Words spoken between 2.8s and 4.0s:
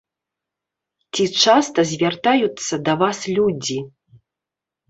да вас людзі?